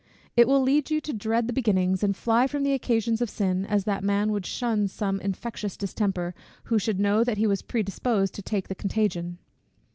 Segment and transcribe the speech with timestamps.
[0.35, 3.67] It will lead you to dread the beginnings, and fly from the occasions of sin;
[3.67, 7.83] as that man would shun some infectious distemper, who should know that he was pre
[7.83, 9.37] disposed to take the contagion.